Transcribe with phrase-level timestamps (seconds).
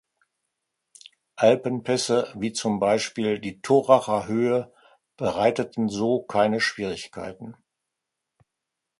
[1.35, 4.73] Alpenpässe wie zum Beispiel die Turracher Höhe
[5.15, 7.55] bereiteten so keine Schwierigkeiten.